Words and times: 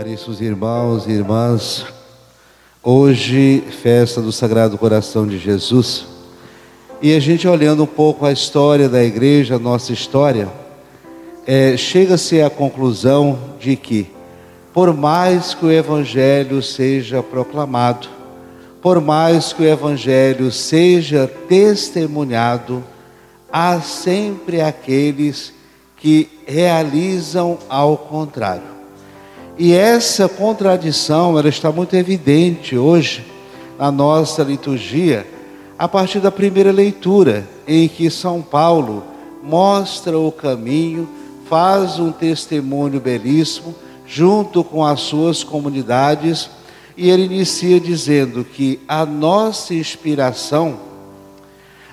Caríssimos 0.00 0.40
irmãos 0.40 1.06
e 1.06 1.10
irmãs, 1.10 1.84
hoje, 2.82 3.62
festa 3.82 4.22
do 4.22 4.32
Sagrado 4.32 4.78
Coração 4.78 5.26
de 5.26 5.36
Jesus, 5.36 6.06
e 7.02 7.14
a 7.14 7.20
gente 7.20 7.46
olhando 7.46 7.82
um 7.82 7.86
pouco 7.86 8.24
a 8.24 8.32
história 8.32 8.88
da 8.88 9.04
igreja, 9.04 9.56
a 9.56 9.58
nossa 9.58 9.92
história, 9.92 10.48
é, 11.46 11.76
chega-se 11.76 12.40
à 12.40 12.48
conclusão 12.48 13.38
de 13.60 13.76
que, 13.76 14.10
por 14.72 14.96
mais 14.96 15.52
que 15.52 15.66
o 15.66 15.70
Evangelho 15.70 16.62
seja 16.62 17.22
proclamado, 17.22 18.08
por 18.80 19.02
mais 19.02 19.52
que 19.52 19.64
o 19.64 19.68
Evangelho 19.68 20.50
seja 20.50 21.30
testemunhado, 21.46 22.82
há 23.52 23.78
sempre 23.82 24.62
aqueles 24.62 25.52
que 25.98 26.26
realizam 26.46 27.58
ao 27.68 27.98
contrário. 27.98 28.79
E 29.62 29.74
essa 29.74 30.26
contradição, 30.26 31.38
ela 31.38 31.50
está 31.50 31.70
muito 31.70 31.94
evidente 31.94 32.78
hoje 32.78 33.22
na 33.78 33.92
nossa 33.92 34.42
liturgia, 34.42 35.26
a 35.78 35.86
partir 35.86 36.18
da 36.18 36.30
primeira 36.30 36.72
leitura, 36.72 37.46
em 37.68 37.86
que 37.86 38.10
São 38.10 38.40
Paulo 38.40 39.04
mostra 39.42 40.18
o 40.18 40.32
caminho, 40.32 41.06
faz 41.46 41.98
um 41.98 42.10
testemunho 42.10 42.98
belíssimo 42.98 43.74
junto 44.06 44.64
com 44.64 44.82
as 44.82 45.00
suas 45.00 45.44
comunidades, 45.44 46.48
e 46.96 47.10
ele 47.10 47.24
inicia 47.24 47.78
dizendo 47.78 48.42
que 48.42 48.80
a 48.88 49.04
nossa 49.04 49.74
inspiração, 49.74 50.80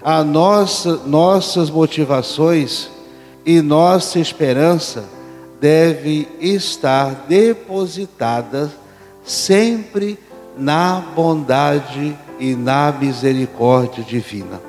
a 0.01 0.23
nossa, 0.23 1.01
nossas 1.05 1.69
motivações 1.69 2.87
e 3.45 3.61
nossa 3.61 4.19
esperança 4.19 5.16
deve 5.59 6.27
estar 6.39 7.25
depositada 7.27 8.71
sempre 9.23 10.17
na 10.57 11.03
bondade 11.15 12.17
e 12.39 12.55
na 12.55 12.91
misericórdia 12.91 14.03
divina. 14.03 14.61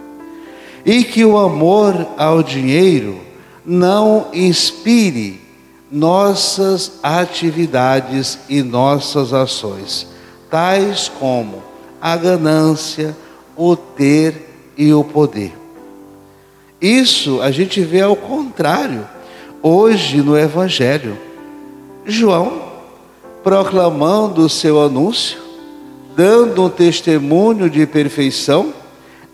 E 0.84 1.04
que 1.04 1.24
o 1.24 1.38
amor 1.38 1.94
ao 2.16 2.42
dinheiro 2.42 3.20
não 3.64 4.28
inspire 4.32 5.40
nossas 5.90 6.92
atividades 7.02 8.38
e 8.48 8.62
nossas 8.62 9.32
ações, 9.32 10.06
tais 10.50 11.10
como 11.18 11.62
a 12.00 12.16
ganância, 12.16 13.16
o 13.56 13.74
ter 13.74 14.72
e 14.76 14.92
o 14.92 15.02
poder. 15.02 15.52
Isso 16.80 17.42
a 17.42 17.50
gente 17.50 17.80
vê 17.80 18.02
ao 18.02 18.14
contrário 18.14 19.06
hoje 19.62 20.22
no 20.22 20.38
Evangelho. 20.38 21.16
João, 22.04 22.62
proclamando 23.42 24.42
o 24.42 24.48
seu 24.48 24.82
anúncio, 24.82 25.38
dando 26.16 26.64
um 26.64 26.70
testemunho 26.70 27.68
de 27.68 27.86
perfeição, 27.86 28.72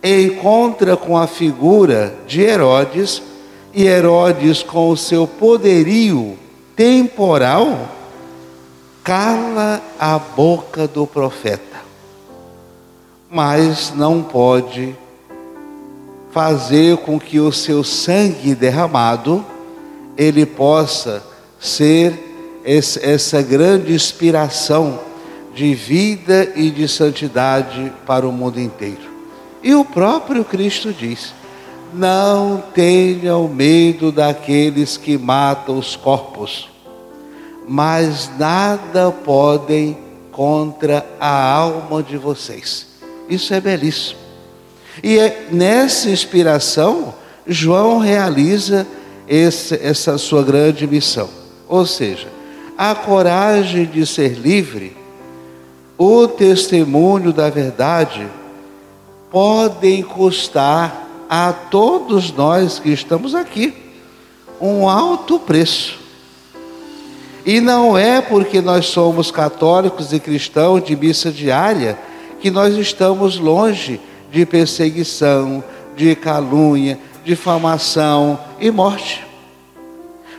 encontra 0.02 0.96
com 0.96 1.16
a 1.16 1.26
figura 1.26 2.14
de 2.26 2.42
Herodes, 2.42 3.22
e 3.72 3.86
Herodes, 3.86 4.62
com 4.62 4.90
o 4.90 4.96
seu 4.96 5.26
poderio 5.26 6.38
temporal, 6.76 7.88
cala 9.02 9.82
a 9.98 10.18
boca 10.18 10.86
do 10.86 11.06
profeta, 11.06 11.78
mas 13.28 13.92
não 13.94 14.22
pode 14.22 14.94
fazer 16.30 16.98
com 16.98 17.18
que 17.18 17.40
o 17.40 17.52
seu 17.52 17.82
sangue 17.82 18.54
derramado 18.54 19.44
ele 20.16 20.46
possa 20.46 21.22
ser 21.58 22.62
essa 22.64 23.42
grande 23.42 23.92
inspiração 23.92 25.00
de 25.54 25.74
vida 25.74 26.52
e 26.56 26.70
de 26.70 26.88
santidade 26.88 27.92
para 28.06 28.26
o 28.26 28.32
mundo 28.32 28.60
inteiro. 28.60 29.12
E 29.62 29.74
o 29.74 29.84
próprio 29.84 30.44
Cristo 30.44 30.92
diz: 30.92 31.32
não 31.92 32.62
tenham 32.74 33.46
medo 33.48 34.10
daqueles 34.10 34.96
que 34.96 35.16
matam 35.16 35.78
os 35.78 35.94
corpos, 35.96 36.68
mas 37.68 38.30
nada 38.38 39.10
podem 39.10 39.96
contra 40.32 41.06
a 41.20 41.52
alma 41.52 42.02
de 42.02 42.16
vocês. 42.16 42.88
Isso 43.28 43.54
é 43.54 43.60
belíssimo. 43.60 44.18
E 45.02 45.18
é 45.18 45.48
nessa 45.50 46.10
inspiração, 46.10 47.14
João 47.46 47.98
realiza 47.98 48.86
esse, 49.28 49.74
essa 49.82 50.18
sua 50.18 50.42
grande 50.42 50.86
missão. 50.86 51.28
Ou 51.68 51.86
seja, 51.86 52.28
a 52.76 52.94
coragem 52.94 53.86
de 53.86 54.06
ser 54.06 54.34
livre, 54.34 54.96
o 55.96 56.26
testemunho 56.26 57.32
da 57.32 57.48
verdade, 57.48 58.26
podem 59.30 60.02
custar 60.02 61.08
a 61.28 61.52
todos 61.52 62.32
nós 62.32 62.78
que 62.78 62.90
estamos 62.90 63.34
aqui 63.34 63.74
um 64.60 64.88
alto 64.88 65.38
preço. 65.38 65.98
E 67.44 67.60
não 67.60 67.96
é 67.96 68.20
porque 68.20 68.60
nós 68.60 68.86
somos 68.86 69.30
católicos 69.30 70.12
e 70.12 70.20
cristãos 70.20 70.82
de 70.82 70.96
missa 70.96 71.30
diária 71.30 71.98
que 72.40 72.50
nós 72.50 72.74
estamos 72.76 73.38
longe 73.38 74.00
de 74.30 74.46
perseguição, 74.46 75.62
de 75.96 76.14
calúnia, 76.14 76.98
difamação 77.24 78.38
e 78.60 78.70
morte. 78.70 79.26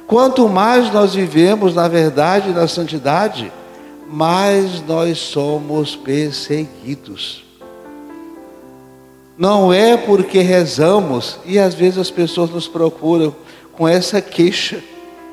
Quanto 0.08 0.48
mais 0.48 0.94
nós 0.94 1.16
vivemos 1.16 1.74
na 1.74 1.88
verdade 1.88 2.50
e 2.50 2.54
na 2.54 2.68
santidade, 2.68 3.52
mais 4.08 4.82
nós 4.88 5.18
somos 5.18 5.96
perseguidos. 5.96 7.44
Não 9.38 9.74
é 9.74 9.98
porque 9.98 10.40
rezamos, 10.40 11.40
e 11.44 11.60
às 11.60 11.74
vezes 11.74 11.98
as 11.98 12.12
pessoas 12.12 12.50
nos 12.50 12.68
procuram 12.68 13.36
com 13.74 13.88
essa 13.88 14.22
queixa, 14.22 14.82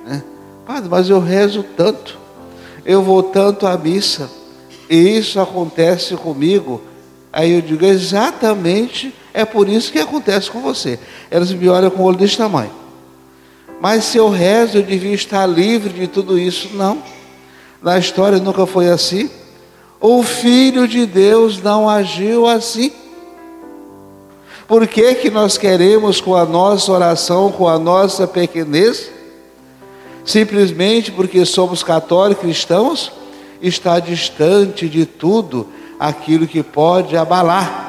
né? 0.04 0.24
Padre, 0.66 0.88
mas 0.88 1.08
eu 1.08 1.20
rezo 1.20 1.62
tanto, 1.76 2.18
eu 2.84 3.02
vou 3.02 3.22
tanto 3.22 3.66
à 3.66 3.76
missa, 3.76 4.28
e 4.90 4.96
isso 4.96 5.38
acontece 5.38 6.16
comigo. 6.16 6.80
Aí 7.32 7.52
eu 7.52 7.60
digo, 7.60 7.84
exatamente 7.84 9.14
é 9.34 9.44
por 9.44 9.68
isso 9.68 9.90
que 9.90 9.98
acontece 9.98 10.50
com 10.50 10.60
você. 10.60 10.98
Elas 11.30 11.50
me 11.52 11.68
olham 11.68 11.90
com 11.90 12.02
o 12.02 12.06
olho 12.06 12.18
desse 12.18 12.36
tamanho. 12.36 12.70
Mas 13.80 14.04
se 14.04 14.18
eu 14.18 14.28
rezo, 14.28 14.78
eu 14.78 14.82
devia 14.82 15.14
estar 15.14 15.46
livre 15.46 15.92
de 15.92 16.06
tudo 16.06 16.38
isso. 16.38 16.70
Não. 16.74 17.02
Na 17.82 17.98
história 17.98 18.38
nunca 18.38 18.66
foi 18.66 18.88
assim. 18.88 19.30
O 20.00 20.22
Filho 20.22 20.86
de 20.86 21.06
Deus 21.06 21.62
não 21.62 21.88
agiu 21.88 22.46
assim. 22.46 22.92
Por 24.68 24.86
que, 24.86 25.14
que 25.16 25.30
nós 25.30 25.58
queremos, 25.58 26.20
com 26.20 26.36
a 26.36 26.44
nossa 26.44 26.92
oração, 26.92 27.50
com 27.50 27.68
a 27.68 27.78
nossa 27.78 28.26
pequenez, 28.26 29.10
simplesmente 30.24 31.10
porque 31.10 31.44
somos 31.44 31.82
católicos 31.82 32.44
cristãos, 32.44 33.12
está 33.60 33.98
distante 33.98 34.88
de 34.88 35.04
tudo 35.04 35.68
aquilo 35.98 36.46
que 36.46 36.62
pode 36.62 37.16
abalar 37.16 37.81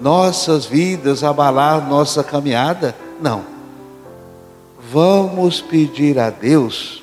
nossas 0.00 0.64
vidas, 0.64 1.22
abalar 1.22 1.88
nossa 1.88 2.22
caminhada. 2.24 2.94
Não. 3.20 3.44
Vamos 4.90 5.60
pedir 5.60 6.18
a 6.18 6.28
Deus, 6.28 7.02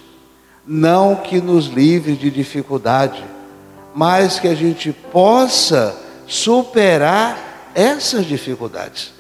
não 0.66 1.16
que 1.16 1.42
nos 1.42 1.66
livre 1.68 2.16
de 2.16 2.30
dificuldade, 2.30 3.24
mas 3.96 4.40
que 4.40 4.48
a 4.48 4.54
gente 4.54 4.92
possa 4.92 5.96
superar 6.28 7.72
essas 7.74 8.26
dificuldades. 8.26 9.12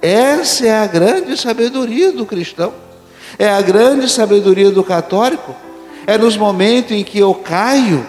Essa 0.00 0.66
é 0.66 0.78
a 0.78 0.86
grande 0.86 1.36
sabedoria 1.36 2.12
do 2.12 2.26
cristão, 2.26 2.72
é 3.38 3.48
a 3.48 3.60
grande 3.60 4.08
sabedoria 4.08 4.70
do 4.70 4.84
católico. 4.84 5.54
É 6.06 6.18
nos 6.18 6.36
momentos 6.36 6.92
em 6.92 7.04
que 7.04 7.18
eu 7.18 7.34
caio 7.34 8.04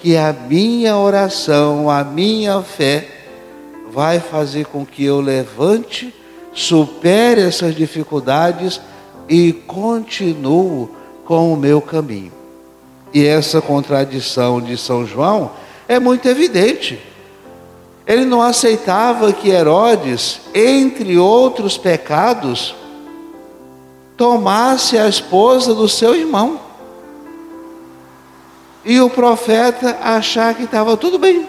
que 0.00 0.16
a 0.16 0.32
minha 0.32 0.96
oração, 0.96 1.88
a 1.88 2.04
minha 2.04 2.60
fé, 2.60 3.21
vai 3.92 4.18
fazer 4.20 4.66
com 4.66 4.86
que 4.86 5.04
eu 5.04 5.20
levante, 5.20 6.14
supere 6.52 7.42
essas 7.42 7.74
dificuldades 7.74 8.80
e 9.28 9.52
continuo 9.52 10.90
com 11.24 11.52
o 11.52 11.56
meu 11.56 11.80
caminho. 11.80 12.32
E 13.12 13.26
essa 13.26 13.60
contradição 13.60 14.60
de 14.60 14.78
São 14.78 15.06
João 15.06 15.50
é 15.86 16.00
muito 16.00 16.26
evidente. 16.26 16.98
Ele 18.06 18.24
não 18.24 18.40
aceitava 18.40 19.32
que 19.32 19.50
Herodes, 19.50 20.40
entre 20.54 21.18
outros 21.18 21.76
pecados, 21.76 22.74
tomasse 24.16 24.96
a 24.98 25.06
esposa 25.06 25.74
do 25.74 25.88
seu 25.88 26.14
irmão. 26.14 26.58
E 28.84 29.00
o 29.00 29.10
profeta 29.10 29.98
achar 30.02 30.54
que 30.54 30.64
estava 30.64 30.96
tudo 30.96 31.18
bem. 31.18 31.46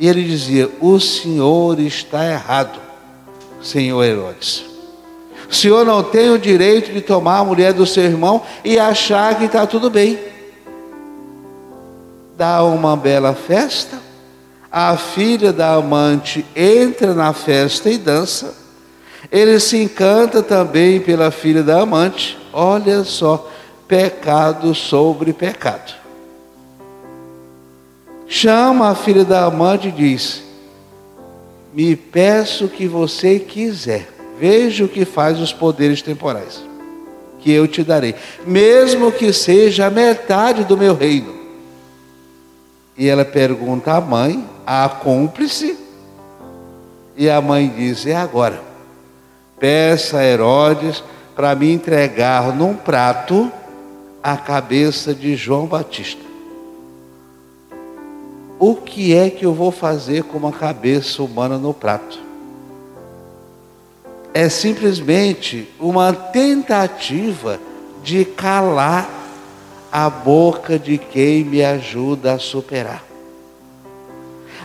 E 0.00 0.08
ele 0.08 0.24
dizia: 0.24 0.70
O 0.80 0.98
senhor 0.98 1.78
está 1.78 2.24
errado, 2.24 2.80
senhor 3.62 4.02
Herodes. 4.02 4.64
O 5.48 5.54
senhor 5.54 5.84
não 5.84 6.02
tem 6.02 6.30
o 6.30 6.38
direito 6.38 6.90
de 6.90 7.02
tomar 7.02 7.40
a 7.40 7.44
mulher 7.44 7.74
do 7.74 7.84
seu 7.84 8.04
irmão 8.04 8.42
e 8.64 8.78
achar 8.78 9.36
que 9.36 9.44
está 9.44 9.66
tudo 9.66 9.90
bem. 9.90 10.18
dá 12.36 12.64
uma 12.64 12.96
bela 12.96 13.34
festa, 13.34 13.98
a 14.72 14.96
filha 14.96 15.52
da 15.52 15.74
amante 15.74 16.46
entra 16.56 17.12
na 17.12 17.34
festa 17.34 17.90
e 17.90 17.98
dança. 17.98 18.54
Ele 19.30 19.60
se 19.60 19.76
encanta 19.76 20.42
também 20.42 21.00
pela 21.00 21.30
filha 21.30 21.62
da 21.62 21.82
amante. 21.82 22.38
Olha 22.50 23.04
só, 23.04 23.50
pecado 23.86 24.74
sobre 24.74 25.34
pecado. 25.34 25.99
Chama 28.32 28.90
a 28.90 28.94
filha 28.94 29.24
da 29.24 29.44
amante 29.44 29.88
e 29.88 29.90
diz: 29.90 30.40
Me 31.74 31.96
peço 31.96 32.66
o 32.66 32.68
que 32.68 32.86
você 32.86 33.40
quiser. 33.40 34.08
Veja 34.38 34.84
o 34.84 34.88
que 34.88 35.04
faz 35.04 35.40
os 35.40 35.52
poderes 35.52 36.00
temporais, 36.00 36.62
que 37.40 37.50
eu 37.50 37.66
te 37.66 37.82
darei, 37.82 38.14
mesmo 38.46 39.10
que 39.10 39.32
seja 39.32 39.86
a 39.86 39.90
metade 39.90 40.62
do 40.62 40.78
meu 40.78 40.94
reino. 40.94 41.34
E 42.96 43.08
ela 43.08 43.24
pergunta 43.24 43.94
à 43.94 44.00
mãe, 44.00 44.48
à 44.64 44.88
cúmplice, 44.88 45.76
e 47.16 47.28
a 47.28 47.40
mãe 47.40 47.68
diz: 47.76 48.06
É 48.06 48.14
agora. 48.14 48.62
Peça 49.58 50.18
a 50.18 50.24
Herodes 50.24 51.02
para 51.34 51.52
me 51.56 51.72
entregar 51.72 52.54
num 52.54 52.74
prato 52.74 53.50
a 54.22 54.36
cabeça 54.36 55.12
de 55.12 55.34
João 55.34 55.66
Batista. 55.66 56.29
O 58.62 58.74
que 58.74 59.16
é 59.16 59.30
que 59.30 59.46
eu 59.46 59.54
vou 59.54 59.70
fazer 59.70 60.24
com 60.24 60.36
uma 60.36 60.52
cabeça 60.52 61.22
humana 61.22 61.56
no 61.56 61.72
prato? 61.72 62.20
É 64.34 64.50
simplesmente 64.50 65.66
uma 65.80 66.12
tentativa 66.12 67.58
de 68.02 68.22
calar 68.22 69.08
a 69.90 70.10
boca 70.10 70.78
de 70.78 70.98
quem 70.98 71.42
me 71.42 71.64
ajuda 71.64 72.34
a 72.34 72.38
superar. 72.38 73.02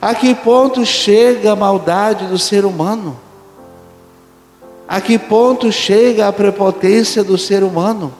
A 0.02 0.14
que 0.14 0.36
ponto 0.36 0.86
chega 0.86 1.54
a 1.54 1.56
maldade 1.56 2.28
do 2.28 2.38
ser 2.38 2.66
humano? 2.66 3.18
A 4.86 5.00
que 5.00 5.18
ponto 5.18 5.72
chega 5.72 6.28
a 6.28 6.34
prepotência 6.34 7.24
do 7.24 7.38
ser 7.38 7.64
humano? 7.64 8.14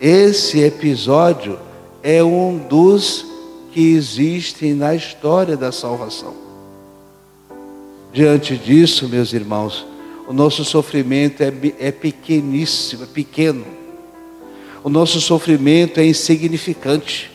Esse 0.00 0.60
episódio 0.60 1.58
é 2.02 2.24
um 2.24 2.56
dos 2.56 3.29
que 3.72 3.94
existem 3.94 4.74
na 4.74 4.94
história 4.94 5.56
da 5.56 5.72
salvação. 5.72 6.34
Diante 8.12 8.56
disso, 8.56 9.08
meus 9.08 9.32
irmãos, 9.32 9.86
o 10.26 10.32
nosso 10.32 10.64
sofrimento 10.64 11.42
é, 11.42 11.52
é 11.78 11.92
pequeníssimo, 11.92 13.04
é 13.04 13.06
pequeno. 13.06 13.64
O 14.82 14.88
nosso 14.88 15.20
sofrimento 15.20 16.00
é 16.00 16.06
insignificante. 16.06 17.30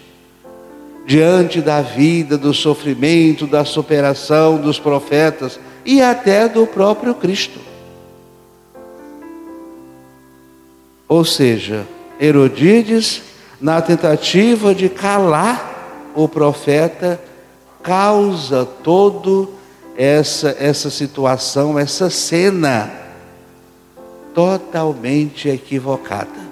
Diante 1.06 1.62
da 1.62 1.82
vida, 1.82 2.38
do 2.38 2.54
sofrimento, 2.54 3.46
da 3.46 3.64
superação 3.64 4.58
dos 4.58 4.80
profetas, 4.80 5.60
e 5.86 6.02
até 6.02 6.50
do 6.50 6.66
próprio 6.66 7.14
Cristo. 7.14 7.60
Ou 11.08 11.24
seja, 11.24 11.86
Herodíades, 12.20 13.22
na 13.62 13.82
tentativa 13.82 14.74
de 14.74 14.90
calar 14.90 15.75
o 16.16 16.28
profeta, 16.28 17.20
causa 17.84 18.66
todo 18.66 19.54
essa 19.98 20.56
essa 20.60 20.90
situação, 20.90 21.78
essa 21.78 22.10
cena 22.10 22.92
totalmente 24.34 25.50
equivocada. 25.50 26.46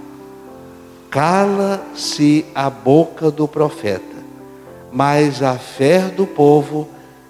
Cala-se 1.10 2.46
a 2.54 2.70
boca 2.70 3.30
do 3.30 3.48
profeta, 3.48 4.16
mas 4.92 5.44
a 5.44 5.56
fé 5.56 6.02
do 6.02 6.26
povo 6.26 6.88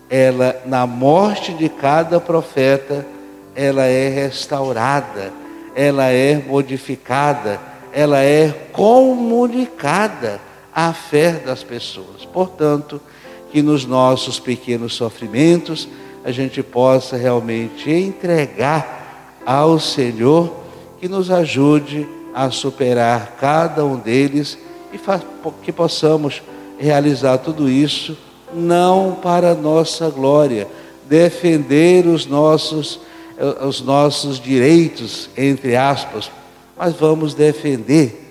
ela 0.10 0.62
na 0.66 0.86
morte 0.86 1.54
de 1.54 1.68
cada 1.68 2.20
profeta, 2.20 3.06
ela 3.56 3.84
é 3.84 4.10
restaurada, 4.10 5.34
ela 5.76 6.06
é 6.06 6.36
modificada, 6.36 7.60
ela 7.92 8.20
é 8.20 8.50
comunicada 8.72 10.40
à 10.74 10.94
fé 10.94 11.34
das 11.46 11.64
pessoas. 11.64 12.25
Portanto, 12.31 13.00
que 13.52 13.62
nos 13.62 13.86
nossos 13.86 14.40
pequenos 14.40 14.96
sofrimentos 14.96 15.88
a 16.24 16.31
gente 16.31 16.64
possa 16.64 17.16
realmente 17.18 17.92
entregar 17.92 19.42
ao 19.46 19.80
Senhor 19.80 20.52
que 21.00 21.08
nos 21.08 21.30
ajude 21.30 22.08
a 22.34 22.50
superar 22.50 23.36
cada 23.40 23.86
um 23.86 23.98
deles 23.98 24.58
e 24.92 25.00
que 25.62 25.72
possamos 25.72 26.42
realizar 26.80 27.38
tudo 27.38 27.70
isso 27.70 28.18
não 28.54 29.18
para 29.22 29.54
nossa 29.54 30.10
glória, 30.10 30.68
defender 31.06 32.08
os 32.08 32.25
nossos, 32.25 33.00
eh, 33.38 33.66
os 33.66 33.81
nossos 33.81 34.40
direitos, 34.40 35.30
entre 35.36 35.75
aspas, 35.75 36.31
mas 36.78 36.96
vamos 36.96 37.34
defender 37.34 38.23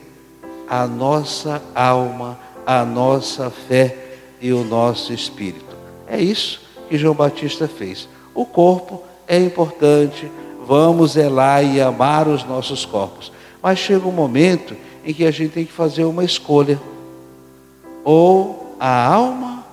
a 0.72 0.86
nossa 0.86 1.60
alma, 1.74 2.38
a 2.64 2.82
nossa 2.82 3.50
fé 3.50 3.94
e 4.40 4.54
o 4.54 4.64
nosso 4.64 5.12
espírito. 5.12 5.76
É 6.06 6.18
isso 6.18 6.62
que 6.88 6.96
João 6.96 7.14
Batista 7.14 7.68
fez. 7.68 8.08
O 8.34 8.46
corpo 8.46 9.02
é 9.28 9.36
importante, 9.36 10.32
vamos 10.66 11.12
zelar 11.12 11.62
e 11.62 11.78
amar 11.78 12.26
os 12.26 12.42
nossos 12.44 12.86
corpos, 12.86 13.30
mas 13.62 13.80
chega 13.80 14.08
um 14.08 14.12
momento 14.12 14.74
em 15.04 15.12
que 15.12 15.26
a 15.26 15.30
gente 15.30 15.52
tem 15.52 15.66
que 15.66 15.72
fazer 15.72 16.04
uma 16.04 16.24
escolha: 16.24 16.80
ou 18.02 18.74
a 18.80 19.06
alma 19.06 19.66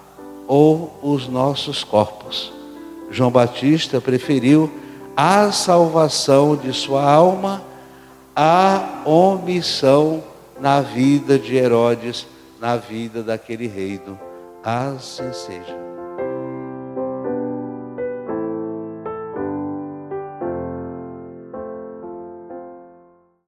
ou 0.49 0.99
os 1.01 1.29
nossos 1.29 1.81
corpos. 1.81 2.51
João 3.09 3.31
Batista 3.31 4.01
preferiu 4.01 4.69
a 5.15 5.49
salvação 5.53 6.57
de 6.57 6.73
sua 6.73 7.09
alma 7.09 7.63
à 8.35 9.01
omissão 9.05 10.27
na 10.59 10.81
vida 10.81 11.37
de 11.39 11.55
Herodes, 11.55 12.27
na 12.59 12.75
vida 12.75 13.23
daquele 13.23 13.67
reino. 13.67 14.19
Assim 14.63 15.31
seja. 15.33 15.88